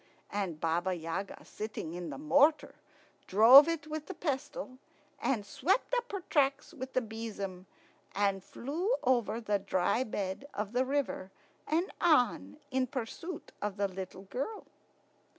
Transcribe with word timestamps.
And 0.31 0.59
Baba 0.59 0.95
Yaga, 0.95 1.45
sitting 1.45 1.93
in 1.93 2.09
the 2.09 2.17
mortar, 2.17 2.73
drove 3.27 3.67
it 3.67 3.85
with 3.85 4.07
the 4.07 4.15
pestle, 4.15 4.79
and 5.21 5.45
swept 5.45 5.93
up 5.93 6.11
her 6.11 6.21
tracks 6.21 6.73
with 6.73 6.93
the 6.93 7.01
besom, 7.01 7.67
and 8.15 8.43
flew 8.43 8.95
over 9.03 9.39
the 9.39 9.59
dry 9.59 10.03
bed 10.03 10.47
of 10.55 10.71
the 10.73 10.85
river 10.85 11.29
and 11.67 11.91
on 12.01 12.57
in 12.71 12.87
pursuit 12.87 13.51
of 13.61 13.77
the 13.77 13.87
little 13.87 14.23
girl. 14.23 14.65